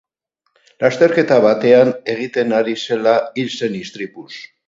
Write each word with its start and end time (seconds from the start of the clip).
Lasterketa 0.83 1.37
batean 1.43 1.93
egiten 2.15 2.57
ari 2.61 2.75
zela 2.87 3.15
hil 3.43 3.55
zen 3.59 3.79
istripuz. 3.85 4.29